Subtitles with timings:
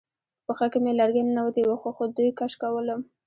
[0.45, 2.99] په پښه کې مې لرګی ننوتی و خو دوی کش کولم